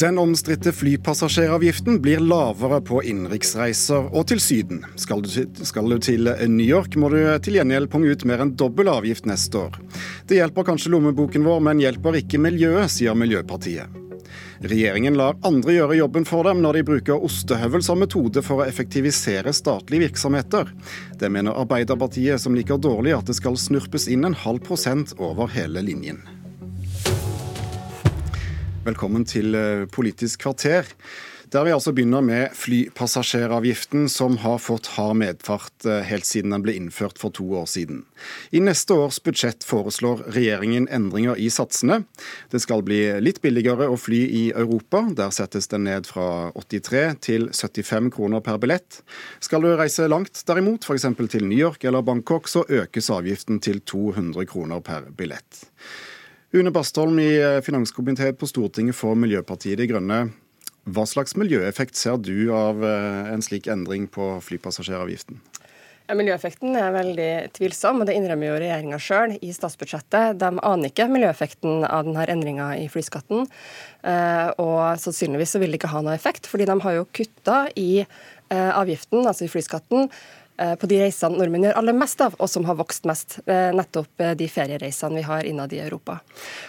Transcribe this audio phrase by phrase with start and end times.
[0.00, 4.82] Den omstridte flypassasjeravgiften blir lavere på innenriksreiser og til Syden.
[5.00, 5.30] Skal du,
[5.64, 9.24] skal du, til New York, må du til gjengjeld punge ut mer enn dobbel avgift
[9.30, 9.78] neste år.
[10.28, 14.02] Det hjelper kanskje lommeboken vår, men hjelper ikke miljøet, sier Miljøpartiet.
[14.68, 18.68] Regjeringen lar andre gjøre jobben for dem når de bruker ostehøvel som metode for å
[18.68, 20.76] effektivisere statlige virksomheter.
[21.16, 25.48] Det mener Arbeiderpartiet, som liker dårlig at det skal snurpes inn en halv prosent over
[25.56, 26.20] hele linjen.
[28.86, 30.86] Velkommen til eh, Politisk kvarter.
[31.50, 36.62] Der vi altså begynner med flypassasjeravgiften, som har fått hard medfart eh, helt siden den
[36.62, 38.04] ble innført for to år siden.
[38.54, 42.04] I neste års budsjett foreslår regjeringen endringer i satsene.
[42.54, 45.02] Det skal bli litt billigere å fly i Europa.
[45.18, 49.02] Der settes den ned fra 83 til 75 kroner per billett.
[49.42, 51.10] Skal du reise langt, derimot, f.eks.
[51.34, 55.66] til New York eller Bangkok, så økes avgiften til 200 kroner per billett.
[56.56, 60.20] Une Bastholm i eh, finanskomiteen på Stortinget for Miljøpartiet De Grønne.
[60.88, 65.36] Hva slags miljøeffekt ser du av eh, en slik endring på flypassasjeravgiften?
[66.06, 70.38] Ja, miljøeffekten er veldig tvilsom, og det innrømmer jo regjeringa sjøl i statsbudsjettet.
[70.40, 73.44] De aner ikke miljøeffekten av denne endringa i flyskatten.
[74.06, 77.66] Eh, og sannsynligvis så vil det ikke ha noe effekt, fordi de har jo kutta
[77.76, 77.90] i
[78.50, 80.10] avgiften, altså flyskatten,
[80.58, 83.38] Eh, på de reisene nordmenn gjør aller mest av, og som har vokst mest.
[83.44, 86.18] Eh, nettopp eh, de feriereisene vi har innad i Europa.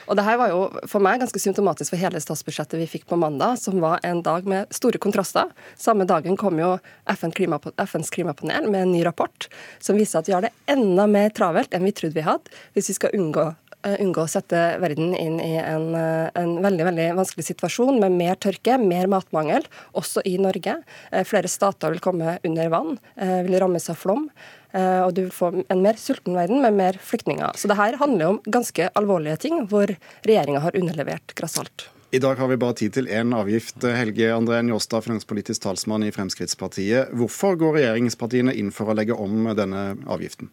[0.08, 3.20] Og det her var jo for meg ganske symptomatisk for hele statsbudsjettet vi fikk på
[3.20, 5.54] mandag, som var en dag med store kontraster.
[5.80, 6.76] Samme dagen kom jo
[7.16, 9.48] FN FNs klimapanel med en ny rapport
[9.80, 12.92] som viser at vi har det enda mer travelt enn vi trodde vi hadde, hvis
[12.92, 13.54] vi skal unngå
[13.86, 18.12] Eh, unngå å sette verden inn i en, eh, en, veldig veldig vanskelig situasjon med
[18.12, 20.84] mer tørke, mer matmangel, også i Norge.
[21.12, 24.30] Eh, flere stater vil komme under vann, vil rammes av flom.
[24.78, 27.56] Og du vil få en mer sulten verden med mer flyktninger.
[27.60, 29.92] Så det her handler om ganske alvorlige ting, hvor
[30.28, 31.88] regjeringa har underlevert grassalt.
[32.12, 33.84] I dag har vi bare tid til én avgift.
[33.84, 37.12] Helge André Njåstad, finanspolitisk talsmann i Fremskrittspartiet.
[37.12, 40.48] Hvorfor går regjeringspartiene inn for å legge om denne avgiften?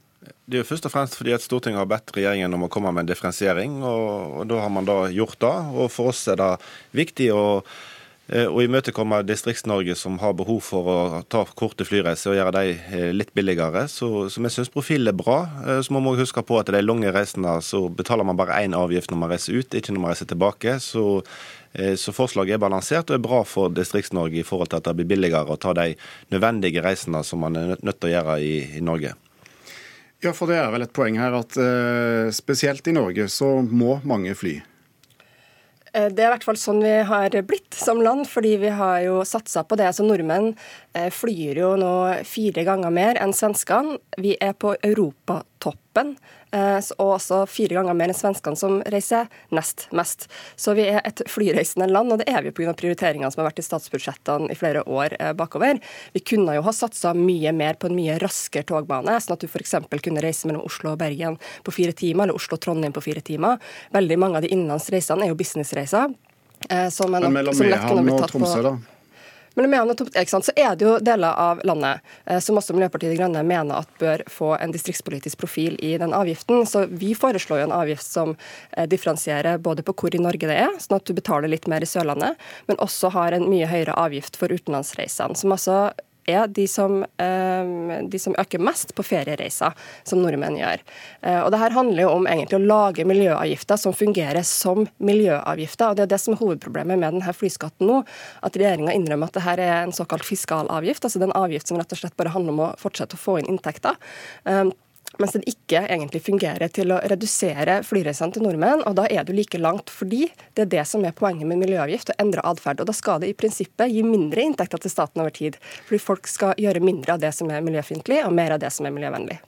[0.51, 2.91] Det er jo først og fremst fordi at Stortinget har bedt regjeringen om å komme
[2.91, 5.55] med en differensiering, og, og da har man da gjort det.
[5.79, 6.51] Og For oss er det
[6.97, 7.45] viktig å,
[8.29, 12.73] eh, å imøtekomme Distrikts-Norge som har behov for å ta korte flyreiser og gjøre de
[12.75, 13.87] eh, litt billigere.
[13.91, 15.43] Så, så vi syns profilen er bra.
[15.65, 18.77] Eh, så må vi huske på at de lange reisene så betaler man bare én
[18.79, 20.79] avgift når man reiser ut, ikke når man reiser tilbake.
[20.83, 21.05] Så
[21.99, 25.09] så forslaget er balansert og er bra for Distrikts-Norge i forhold til at det blir
[25.11, 25.97] billigere å ta de
[26.31, 29.11] nødvendige reisene som man er nødt til å gjøre i, i Norge.
[30.23, 31.59] Ja, for det er vel et poeng her at
[32.39, 34.55] spesielt i Norge så må mange fly.
[35.94, 39.00] Eh, det er i hvert fall sånn vi har blitt som land, fordi vi har
[39.06, 39.93] jo satsa på det.
[39.94, 40.53] Så Nordmenn
[40.93, 41.94] eh, flyr jo nå
[42.27, 44.00] fire ganger mer enn svenskene.
[44.19, 45.84] Vi er på europatoppen.
[45.94, 50.28] Eh, og også fire ganger mer enn svenskene, som reiser nest mest.
[50.56, 52.75] Så vi er et flyreisende land, og det er vi pga.
[52.78, 55.81] prioriteringene som har vært i statsbudsjettene i flere år eh, bakover.
[56.15, 59.49] Vi kunne jo ha satsa mye mer på en mye raskere togbane, sånn at du
[59.49, 59.75] f.eks.
[60.03, 63.25] kunne reise mellom Oslo og Bergen på fire timer, eller Oslo og Trondheim på fire
[63.25, 63.59] timer.
[63.94, 66.15] Veldig mange av de innenlandsreisene er jo businessreiser.
[66.71, 68.76] Eh, som er nok, Men mellom Mehamn og Tromsø, da?
[69.55, 69.95] Men mener
[70.43, 73.91] så er det jo deler av landet eh, som også Miljøpartiet De Grønne mener at
[74.01, 76.65] bør få en distriktspolitisk profil i den avgiften.
[76.67, 78.35] Så vi foreslår jo en avgift som
[78.73, 81.85] eh, differensierer både på hvor i Norge det er, sånn at du betaler litt mer
[81.85, 85.39] i Sørlandet, men også har en mye høyere avgift for utenlandsreisene.
[85.39, 85.79] som altså
[86.27, 89.75] er de som, eh, de som, øker mest på feriereiser,
[90.05, 90.83] som nordmenn gjør.
[91.23, 95.91] Eh, og det her handler jo om egentlig å lage miljøavgifter som fungerer som miljøavgifter.
[95.91, 98.05] og Det er det som er hovedproblemet med denne flyskatten nå.
[98.43, 101.05] At regjeringa innrømmer at det her er en såkalt fiskalavgift.
[101.05, 103.21] altså det er en avgift som rett og slett bare handler om å fortsette å
[103.21, 103.97] få inn inntekter.
[105.23, 108.83] Mens den ikke egentlig fungerer til å redusere flyreisene til nordmenn.
[108.89, 112.11] og Da er du like langt, fordi det er det som er poenget med miljøavgift,
[112.11, 112.81] å endre atferd.
[112.83, 115.59] Og da skal det i prinsippet gi mindre inntekter til staten over tid.
[115.89, 118.87] Fordi folk skal gjøre mindre av det som er miljøfiendtlig, og mer av det som
[118.87, 119.41] er miljøvennlig.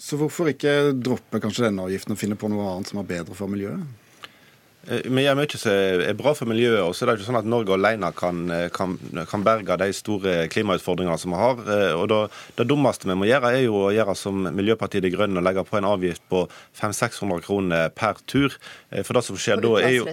[0.00, 3.36] Så hvorfor ikke droppe kanskje denne avgiften og finne på noe annet som er bedre
[3.36, 3.84] for miljøet?
[4.88, 6.80] Eh, vi gjør mye som er bra for miljøet.
[6.80, 8.96] og så er det ikke sånn at Norge alene kan, eh, kan,
[9.28, 11.56] kan berge de store klimautfordringene som vi har.
[11.68, 12.20] Eh, og Det,
[12.56, 15.64] det dummeste vi må gjøre, er jo å gjøre som Miljøpartiet De Grønne og legge
[15.64, 16.48] på en avgift på
[16.80, 18.56] 500-600 kroner per tur.
[19.04, 20.06] For det som skjer da er jo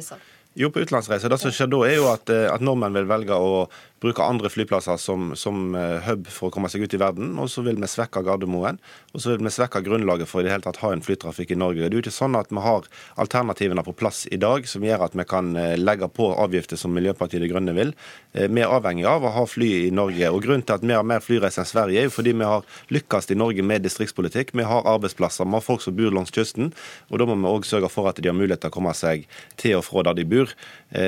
[0.58, 1.30] jo, på utenlandsreiser.
[1.30, 3.68] Det som skjer da, er jo at, at, nordmenn vil velge å
[4.04, 7.34] bruke andre flyplasser som, som hub for å komme seg ut i verden.
[7.42, 8.78] Og så vil vi svekke Gardermoen.
[9.14, 11.60] Og så vil vi svekke grunnlaget for i det hele tatt ha en flytrafikk i
[11.60, 11.88] Norge.
[11.88, 15.08] Det er jo ikke sånn at vi har alternativene på plass i dag som gjør
[15.08, 17.94] at vi kan legge på avgifter som Miljøpartiet De Grønne vil.
[18.34, 20.30] Vi er avhengig av å ha fly i Norge.
[20.30, 22.66] og Grunnen til at vi har mer flyreiser enn Sverige, er jo fordi vi har
[22.94, 24.54] lykkes i Norge med distriktspolitikk.
[24.58, 26.74] Vi har arbeidsplasser, vi har folk som bor langs kysten.
[27.10, 29.26] og Da må vi òg sørge for at de har mulighet til å komme seg
[29.58, 30.54] til og fra der de bor.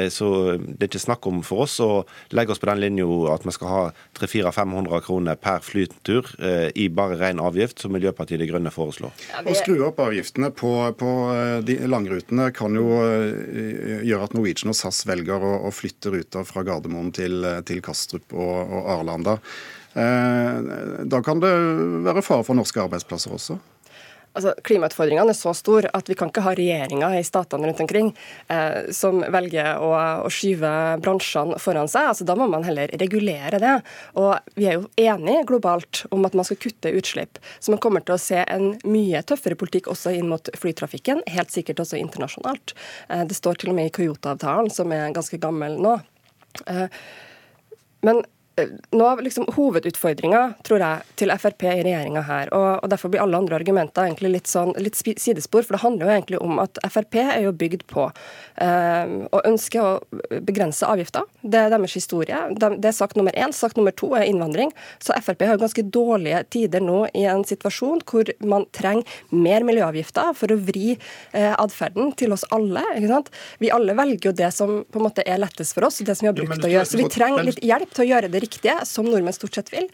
[0.09, 3.45] Så det er ikke snakk om for oss å legge oss på den linja at
[3.45, 3.81] vi skal ha
[4.19, 9.13] 300-400-500 kroner per flytur eh, i bare ren avgift, som Miljøpartiet De Grønne foreslår.
[9.31, 9.53] Ja, vi...
[9.53, 14.73] Å skru opp avgiftene på, på eh, de langrutene kan jo eh, gjøre at Norwegian
[14.73, 19.39] og SAS velger å, å flytte ruter fra Gardermoen til, til Kastrup og, og Arlanda.
[19.99, 21.49] Da kan det
[22.05, 23.55] være fare for norske arbeidsplasser også?
[24.37, 28.11] Altså, Klimautfordringene er så store at vi kan ikke ha regjeringer i statene rundt omkring
[28.51, 29.91] eh, som velger å,
[30.25, 30.71] å, skyve
[31.03, 32.11] bransjene foran seg.
[32.13, 33.75] Altså, da må man heller regulere det.
[34.19, 37.41] Og Vi er jo enige globalt om at man skal kutte utslipp.
[37.59, 41.53] Så man kommer til å se en mye tøffere politikk også inn mot flytrafikken, helt
[41.53, 42.75] sikkert også internasjonalt.
[43.09, 45.97] Eh, det står til og med i Kyoto-avtalen, som er ganske gammel nå.
[46.67, 46.87] Eh,
[48.05, 48.23] men
[48.95, 53.39] nå liksom Hovedutfordringa tror jeg, til Frp i regjeringa her, og, og, derfor blir alle
[53.39, 55.65] andre argumenter egentlig litt, sånn, litt sidespor.
[55.65, 58.07] For det handler jo egentlig om at Frp er jo bygd på
[58.61, 59.91] eh, å ønske å
[60.45, 61.27] begrense avgifter.
[61.49, 62.39] Det er deres historie.
[62.59, 63.53] Det er sak nummer én.
[63.55, 64.71] Sak nummer to er innvandring.
[65.01, 70.33] Så Frp har ganske dårlige tider nå i en situasjon hvor man trenger mer miljøavgifter
[70.37, 72.83] for å vri eh, atferden til oss alle.
[73.59, 76.27] Vi alle velger jo det som på en måte er lettest for oss, det som
[76.27, 76.87] vi har brukt å gjøre.
[76.89, 79.89] Så vi trenger litt hjelp til å gjøre det riktige, som nordmenn stort sett vil.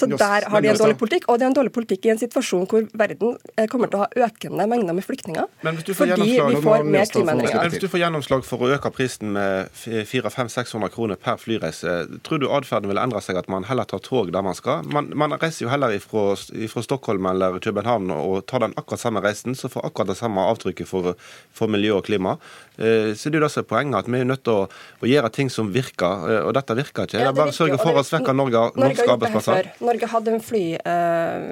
[0.00, 1.28] Så der har de en dårlig politikk.
[1.28, 4.04] Og det er en dårlig politikk i en situasjon hvor verden eh, kommer til å
[4.06, 5.50] ha økende mengder med flyktninger.
[5.60, 7.60] Fordi vi får mer klimaendringer.
[7.60, 11.94] Men hvis du får gjennomslag for å øke prisen med 400-600 kroner per flyreise,
[12.26, 14.86] tror du atferden vil endre seg at man heller tar tog der man skal?
[14.94, 19.22] Man, man reiser jo heller ifra, ifra, Stockholm eller København og tar den akkurat samme
[19.24, 21.14] reisen, så får akkurat det samme avtrykket for,
[21.54, 22.36] for miljø og klima.
[22.76, 24.66] Eh, så det er jo det som er poenget, at vi er nødt til å,
[24.98, 27.20] å gjøre ting som virker, eh, og dette virker ikke.
[27.20, 29.70] Ja, det er bare å sørge for å svekke Norge, norske arbeidsplasser.
[29.84, 31.46] Norge hadde en, fly, eh,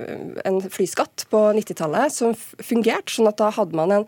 [0.49, 4.07] en flyskatt på 90-tallet som fungerte, sånn at da hadde man en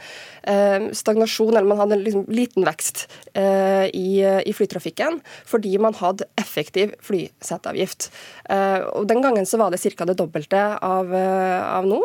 [0.97, 3.05] stagnasjon, eller man hadde en liksom liten vekst
[3.35, 5.14] i, i, flytrafikken,
[5.49, 8.11] fordi man hadde effektiv flyseteavgift.
[8.95, 10.07] Og Den gangen så var det ca.
[10.09, 12.01] det dobbelte av, av nå.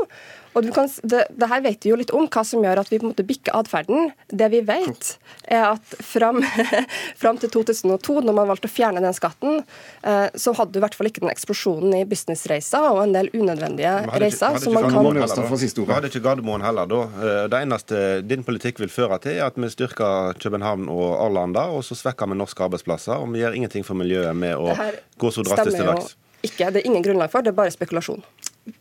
[0.59, 2.99] Og kan, det, det, her vet vi jo litt om, hva som gjør at vi
[2.99, 4.11] på en måte bikker atferden.
[4.27, 5.11] Det vi vet,
[5.47, 6.41] er at fram,
[7.21, 9.61] fram, til 2002, når man valgte å fjerne den skatten,
[10.03, 13.31] eh, så hadde du i hvert fall ikke den eksplosjonen i businessreiser og en del
[13.33, 14.59] unødvendige reiser.
[14.61, 15.07] som man kan...
[15.09, 17.03] Vi hadde ikke Gardermoen heller da.
[17.07, 21.69] Eh, det eneste din politikk vil føre til, er at vi styrker København og Arlanda,
[21.73, 23.15] og så svekker vi norske arbeidsplasser.
[23.19, 24.75] Og vi gjør ingenting for miljøet med å
[25.19, 26.17] gå så drastisk til verks.
[26.39, 28.23] Ikke, Det er ingen grunnlag for, det er bare spekulasjon.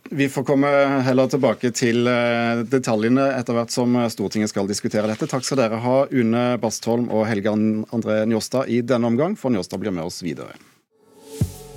[0.09, 0.69] Vi får komme
[1.05, 5.29] heller tilbake til eh, detaljene etter hvert som Stortinget skal diskutere dette.
[5.29, 9.81] Takk skal dere ha, Une Bastholm og Helge André Njåstad i denne omgang, for Njåstad
[9.81, 10.57] blir med oss videre.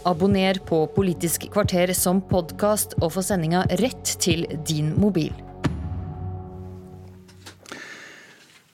[0.04, 5.30] Abonner på Politisk kvarter som podkast og få sendinga rett til din mobil.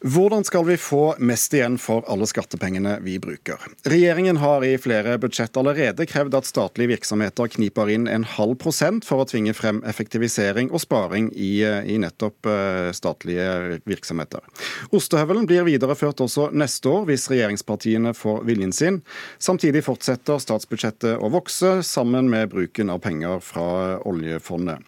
[0.01, 3.59] Hvordan skal vi få mest igjen for alle skattepengene vi bruker?
[3.83, 9.03] Regjeringen har i flere budsjett allerede krevd at statlige virksomheter kniper inn en halv prosent
[9.09, 14.47] for å tvinge frem effektivisering og sparing i, i nettopp eh, statlige virksomheter.
[14.95, 19.03] Ostehøvelen blir videreført også neste år hvis regjeringspartiene får viljen sin.
[19.43, 24.79] Samtidig fortsetter statsbudsjettet å vokse, sammen med bruken av penger fra oljefondet.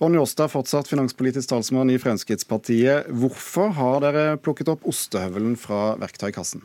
[0.00, 3.10] Og Åstad, fortsatt finanspolitisk talsmann i Fremskrittspartiet.
[3.12, 6.62] Hvorfor har dere plukket opp ostehøvelen fra verktøykassen?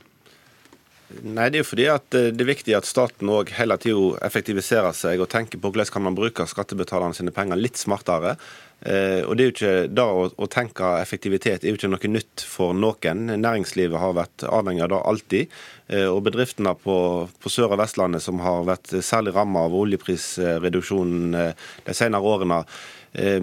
[1.22, 4.16] Nei, Det er jo fordi at eh, det er viktig at staten òg hele tida
[4.26, 8.38] effektiviserer seg og tenker på hvordan kan man bruke skattebetalerne sine penger litt smartere.
[8.82, 12.12] Eh, og det er jo ikke da å, å, tenke effektivitet er jo ikke noe
[12.12, 13.24] nytt for noen.
[13.42, 15.56] Næringslivet har vært avhengig av det alltid.
[15.88, 16.98] Eh, og bedriftene på,
[17.42, 21.34] på Sør- og Vestlandet som har vært særlig rammet av oljeprisreduksjonen
[21.86, 22.64] de senere årene,
[23.18, 23.36] Eh,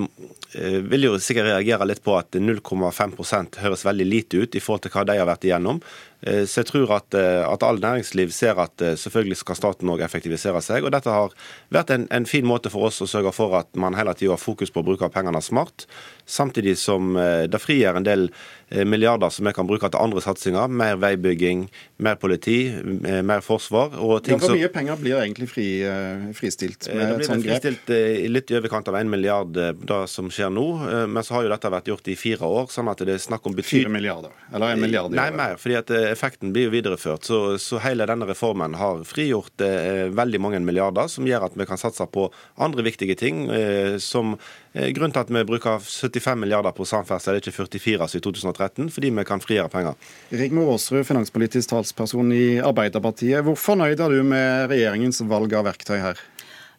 [0.52, 4.84] eh, vil jo sikkert reagere litt på at 0,5% høres veldig lite ut i forhold
[4.84, 5.78] til hva de har vært igjennom.
[6.20, 10.60] Eh, så jeg tror at, at all næringsliv ser at selvfølgelig skal staten òg effektivisere
[10.60, 10.84] seg.
[10.84, 11.32] og Dette har
[11.72, 14.42] vært en, en, fin måte for oss å sørge for at man hele tida har
[14.42, 15.86] fokus på å bruke pengene smart.
[16.26, 17.14] Samtidig som
[17.48, 18.28] det frigjør en del
[18.88, 20.70] milliarder som vi kan bruke til andre satsinger.
[20.72, 21.66] Mer veibygging,
[22.02, 22.58] mer politi,
[23.24, 23.98] mer forsvar.
[24.00, 25.66] Og ting ja, Hvor mye penger blir egentlig fri,
[26.36, 27.60] fristilt med et sånt grep?
[27.62, 30.66] Det blir fristilt litt i overkant av en milliard det som skjer nå.
[30.88, 32.70] Eh, men så har jo dette vært gjort i fire år.
[32.72, 34.32] sånn at det er snakk om Fire milliarder?
[34.52, 35.56] Eller en milliard Nei, mer.
[35.60, 37.24] fordi at eh, effekten blir jo videreført.
[37.28, 41.68] Så, så hele denne reformen har frigjort eh, veldig mange milliarder, som gjør at vi
[41.68, 43.46] kan satse på andre viktige ting.
[43.50, 44.36] Eh, som
[44.72, 48.61] eh, Grunnen til at vi bruker 75 milliarder på samferdsel, ikke 44 som i 2013,
[48.92, 50.10] fordi vi kan frigjøre penger.
[50.30, 53.42] Rigmor Aasrud, finanspolitisk talsperson i Arbeiderpartiet.
[53.46, 56.20] Hvor fornøyd er du med regjeringens valg av verktøy her?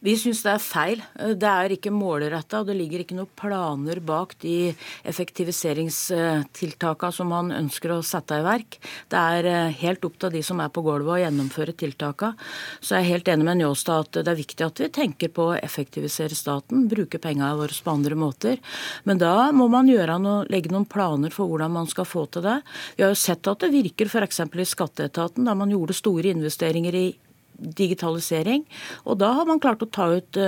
[0.04, 1.00] Vi syns det er feil.
[1.40, 4.74] Det er ikke målretta, og det ligger ikke noen planer bak de
[5.08, 8.84] effektiviseringstiltakene som man ønsker å sette i verk.
[9.08, 12.36] Det er eh, helt opp til de som er på gulvet å gjennomføre tiltakene.
[12.84, 15.48] Så jeg er helt enig med Njåstad at det er viktig at vi tenker på
[15.54, 18.60] å effektivisere staten, bruke pengene våre på andre måter.
[19.08, 22.60] Men da må man noe, legge noen planer for hvordan man skal få til det.
[22.98, 24.52] Vi har jo sett at det virker f.eks.
[24.52, 27.16] i skatteetaten, da man gjorde store investeringer i
[27.64, 28.66] digitalisering.
[29.08, 30.40] Og da har man klart å ta ut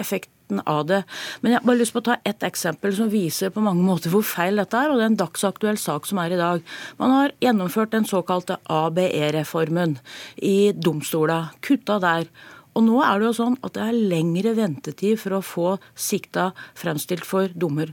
[0.00, 1.02] effekt effekten av det.
[1.40, 4.10] Men jeg har bare lyst på å ta ett eksempel som viser på mange måter
[4.10, 4.90] hvor feil dette er.
[4.90, 6.62] og Det er en dagsaktuell sak som er i dag.
[6.98, 9.98] Man har gjennomført den såkalte ABE-reformen
[10.42, 11.52] i domstola.
[11.60, 12.26] Kutta der.
[12.74, 16.52] Og nå er det jo sånn at det er lengre ventetid for å få sikta
[16.74, 17.92] fremstilt for dommer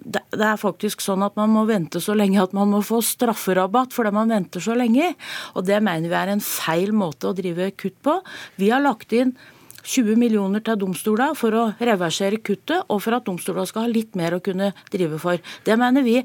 [0.00, 3.94] det er faktisk sånn at man må vente så lenge at man må få strafferabatt
[3.94, 5.12] fordi man venter så lenge.
[5.54, 8.16] Og det mener vi er en feil måte å drive kutt på.
[8.60, 9.34] Vi har lagt inn
[9.80, 14.16] 20 millioner til domstolene for å reversere kuttet, og for at domstolene skal ha litt
[14.18, 15.40] mer å kunne drive for.
[15.64, 16.18] Det mener vi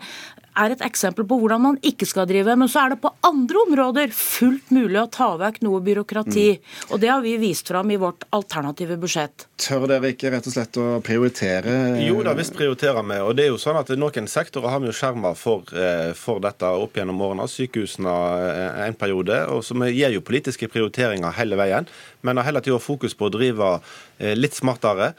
[0.56, 2.56] er et eksempel på hvordan man ikke skal drive.
[2.58, 6.48] Men så er det på andre områder fullt mulig å ta vekk noe byråkrati.
[6.56, 6.94] Mm.
[6.96, 9.48] Og det har vi vist fram i vårt alternative budsjett.
[9.62, 11.76] Tør dere ikke rett og slett å prioritere?
[12.04, 13.20] Jo da, visst prioriterer vi.
[13.24, 16.42] Og det er jo sånn at noen sektorer har vi jo skjerma for, eh, for,
[16.44, 17.48] dette opp gjennom årene.
[17.52, 18.16] Sykehusene
[18.50, 19.42] eh, en periode.
[19.54, 21.88] Og så vi gir jo politiske prioriteringer hele veien.
[22.26, 23.72] Men har heller tida fokus på å drive
[24.18, 25.14] eh, litt smartere.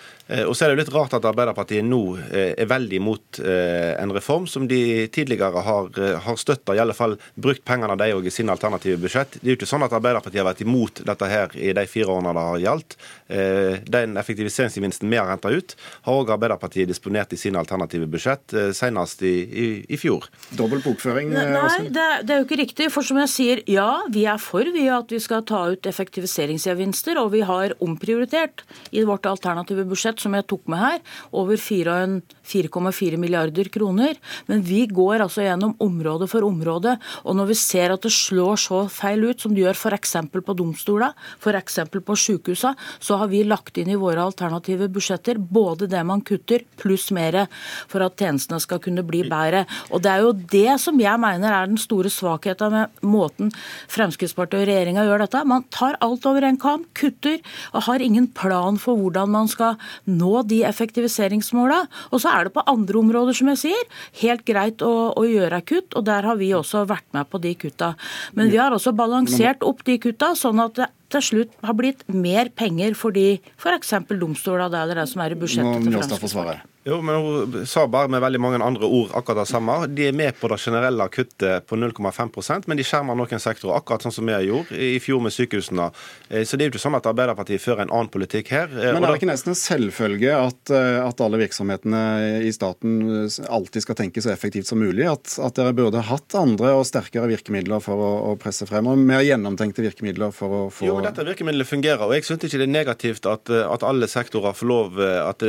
[0.49, 2.01] Og så er det jo litt rart at Arbeiderpartiet nå
[2.35, 6.95] er veldig imot en reform som de tidligere tidligere har, eh, har støtta, i alle
[6.95, 9.39] fall brukt pengene de òg i sine alternative budsjett.
[9.41, 12.07] Det er jo ikke sånn at Arbeiderpartiet har vært imot dette her i de fire
[12.07, 12.97] årene det har gjaldt.
[13.29, 15.75] Eh, den effektiviseringsgevinsten vi har henta ut,
[16.07, 20.29] har òg Arbeiderpartiet disponert i sine alternative budsjett, eh, senest i, i, i fjor.
[20.57, 21.33] Dobbel bokføring?
[21.35, 22.91] Nei, det, det, er jo ikke riktig.
[22.95, 27.19] For som jeg sier, ja, vi er for vi at vi skal ta ut effektiviseringsgevinster,
[27.19, 28.63] og vi har omprioritert
[28.95, 31.01] i vårt alternative budsjett, som jeg tok med her,
[31.37, 34.17] over 4,4 milliarder kroner.
[34.47, 36.97] Men vi går går altså gjennom område for område.
[37.25, 40.17] Og når vi ser at det slår så feil ut som det gjør f.eks.
[40.33, 41.79] på domstolene, f.eks.
[41.97, 46.65] på sykehusene, så har vi lagt inn i våre alternative budsjetter både det man kutter,
[46.81, 47.47] pluss mer
[47.89, 49.65] for at tjenestene skal kunne bli bedre.
[49.91, 53.53] Og Det er jo det som jeg mener er den store svakheten med måten
[53.93, 55.43] Fremskrittspartiet og regjeringa gjør dette.
[55.49, 57.41] Man tar alt over en kam, kutter
[57.73, 61.85] og har ingen plan for hvordan man skal nå de effektiviseringsmåla.
[62.13, 63.87] Og så er det på andre områder, som jeg sier,
[64.23, 67.55] helt greit å å, gjøre kutt, og der har vi også vært med på de
[67.59, 67.95] kutta.
[68.39, 72.03] Men vi har også balansert opp de kutta, sånn at det til slutt har blitt
[72.11, 73.75] mer penger for de For
[74.19, 76.73] domstoler, det er det som er i budsjettet til Fremskrittspartiet.
[76.87, 79.75] Jo, men Hun sa bare med veldig mange andre ord akkurat det samme.
[79.91, 84.07] De er med på det generelle kuttet på 0,5% men de skjermer noen sektorer, akkurat
[84.07, 85.89] sånn som vi gjorde i fjor med sykehusene.
[86.29, 88.71] Eh, så det er jo ikke sånn at Arbeiderpartiet fører en annen politikk her.
[88.71, 92.03] Eh, men er det ikke nesten en selvfølge at, eh, at alle virksomhetene
[92.47, 92.95] i staten
[93.27, 95.09] alltid skal tenke så effektivt som mulig?
[95.11, 99.03] At, at dere burde hatt andre og sterkere virkemidler for å, å, presse frem, og
[99.03, 102.69] mer gjennomtenkte virkemidler for å få Jo, dette virkemidlet fungerer, og jeg syns ikke det
[102.69, 105.43] er negativt at, at alle sektorer får lov, at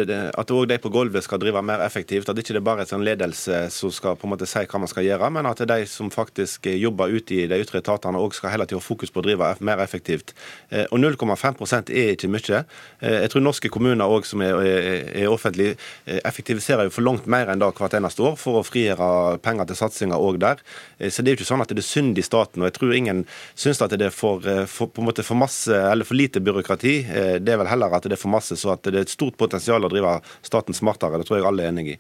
[0.58, 2.30] òg de på gulvet skal drive mer effektivt.
[2.32, 4.92] At ikke det bare er en ledelse som skal på en måte si hva man
[4.92, 8.54] skal gjøre, men at de som faktisk jobber ute i de ytre etatene òg skal
[8.54, 10.34] hele tiden ha fokus på å drive mer effektivt.
[10.70, 12.64] Eh, og 0,5 er ikke mye.
[13.02, 17.28] Eh, jeg tror norske kommuner òg som er, er offentlige, eh, effektiviserer jo for langt
[17.28, 20.64] mer enn det hvert eneste år for å frigjøre penger til satsinger òg der.
[20.98, 22.62] Så det er jo ikke sånn at det er synd i staten.
[22.62, 25.74] og Jeg tror ingen syns at det er for, for, på en måte for masse
[25.74, 26.96] eller for lite byråkrati.
[27.44, 29.38] Det er vel heller at det er for masse, så at det er et stort
[29.38, 31.17] potensial å drive staten smartere.
[31.22, 31.98] Det tror jeg alle er enig i.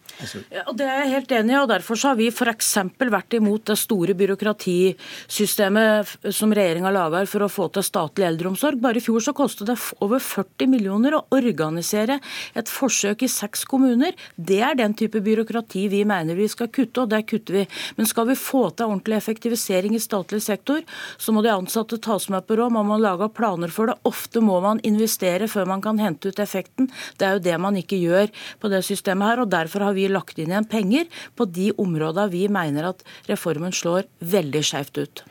[0.53, 1.61] Ja, og Det er jeg helt enig i.
[1.61, 2.73] og Derfor har vi f.eks.
[2.97, 8.79] vært imot det store byråkratisystemet som regjeringa lager for å få til statlig eldreomsorg.
[8.81, 12.19] Bare i fjor så kostet det over 40 millioner å organisere
[12.57, 14.15] et forsøk i seks kommuner.
[14.35, 17.65] Det er den type byråkrati vi mener vi skal kutte, og det kutter vi.
[17.97, 20.83] Men skal vi få til ordentlig effektivisering i statlig sektor,
[21.17, 22.75] så må de ansatte tas med på råd.
[22.75, 23.97] Man må lage planer for det.
[24.07, 26.91] Ofte må man investere før man kan hente ut effekten.
[27.17, 28.31] Det er jo det man ikke gjør
[28.61, 29.39] på det systemet her.
[29.39, 33.71] og Derfor har vi lagt inn igjen penger på de områdene vi mener at reformen
[33.71, 35.23] slår veldig skjevt ut.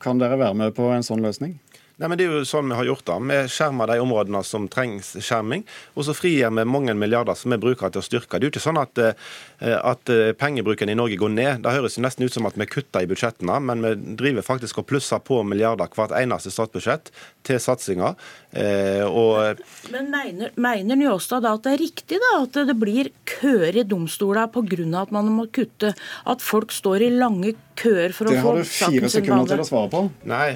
[0.00, 1.58] Kan dere være med på en sånn løsning?
[1.94, 3.16] Nei, men Det er jo sånn vi har gjort det.
[3.30, 5.62] Vi skjermer de områdene som trengs skjerming,
[5.94, 8.40] og så frigir vi mange milliarder som vi bruker til å styrke.
[8.40, 11.62] Det er jo ikke sånn at, eh, at eh, pengebruken i Norge går ned.
[11.62, 14.82] Det høres jo nesten ut som at vi kutter i budsjettene, men vi driver faktisk
[14.82, 17.12] og plusser på milliarder hvert eneste statsbudsjett
[17.46, 18.18] til satsinger.
[18.50, 19.62] Eh, og...
[19.94, 23.86] Men mener, mener Njåstad da at det er riktig da, at det blir køer i
[23.86, 24.82] domstolene pga.
[24.98, 25.94] at man må kutte?
[26.26, 27.73] At folk står i lange køer
[28.14, 30.04] for det å få saken sin Det har du fire sekunder til å svare på.
[30.30, 30.48] Nei,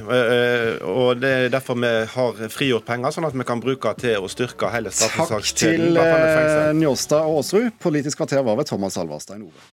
[0.88, 4.24] og det det er derfor vi har frigjort penger, sånn at vi kan bruke til
[4.24, 5.94] å styrke hele straffesakskjeden.
[5.96, 7.70] Takk til eh, Njåstad og Aasrud.
[7.82, 9.66] Politisk kvarter var ved Thomas Alvarstein Ove.